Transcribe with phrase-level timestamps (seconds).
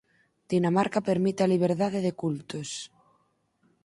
[0.51, 2.69] Dinamarca permite a liberdade de cultos.